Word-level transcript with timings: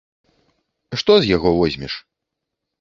Што 1.03 1.19
з 1.19 1.25
яго 1.35 1.49
возьмеш? 1.61 1.93